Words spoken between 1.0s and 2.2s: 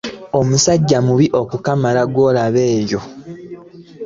mubi okukamala